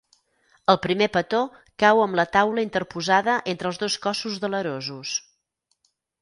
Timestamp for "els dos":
3.73-3.99